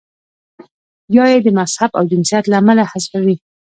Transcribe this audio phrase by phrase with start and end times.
[1.15, 3.35] یا یې د مذهب او جنسیت له امله حذفوي.